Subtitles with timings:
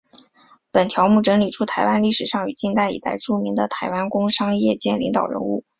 [0.71, 5.63] 本条目整理出台湾历史上与近代以来著名的台湾工商业界领导人物。